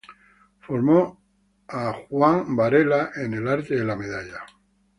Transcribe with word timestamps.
Formó 0.61 1.21
a 1.67 1.91
Charles 2.09 2.47
Samuel 2.49 3.09
en 3.23 3.33
el 3.35 3.47
arte 3.47 3.75
de 3.75 3.85
la 3.85 3.95
medalla. 3.95 4.43